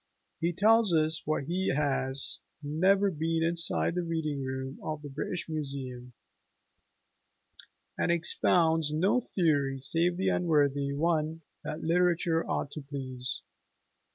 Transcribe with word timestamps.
He 0.39 0.51
tells 0.51 0.95
us 0.95 1.21
that 1.27 1.43
he 1.47 1.71
has 1.75 2.39
"never 2.63 3.11
been 3.11 3.43
inside 3.43 3.93
the 3.93 4.01
reading 4.01 4.43
room 4.43 4.79
of 4.81 5.03
the 5.03 5.09
British 5.09 5.47
Museum," 5.47 6.13
and 7.99 8.11
"expounds 8.11 8.91
no 8.91 9.19
theory 9.35 9.79
save 9.79 10.17
the 10.17 10.29
unworthy 10.29 10.91
one 10.91 11.41
that 11.63 11.83
literature 11.83 12.43
ought 12.49 12.71
to 12.71 12.81
please." 12.81 13.43